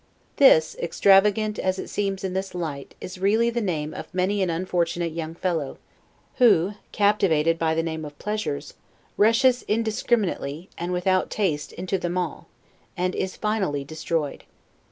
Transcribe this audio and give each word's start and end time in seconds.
This, 0.37 0.75
extravagant 0.81 1.59
as 1.59 1.77
it 1.77 1.87
seems 1.87 2.23
in 2.23 2.33
this 2.33 2.55
light, 2.55 2.95
is 2.99 3.19
really 3.19 3.51
the 3.51 3.61
case 3.61 3.93
of 3.93 4.11
many 4.11 4.41
an 4.41 4.49
unfortunate 4.49 5.11
young 5.13 5.35
fellow, 5.35 5.77
who, 6.37 6.73
captivated 6.91 7.59
by 7.59 7.75
the 7.75 7.83
name 7.83 8.03
of 8.03 8.17
pleasures, 8.17 8.73
rushes 9.15 9.61
indiscriminately, 9.67 10.71
and 10.75 10.91
without 10.91 11.29
taste, 11.29 11.71
into 11.73 11.99
them 11.99 12.17
all, 12.17 12.47
and 12.97 13.13
is 13.13 13.35
finally 13.35 13.83
DESTROYED. 13.83 14.45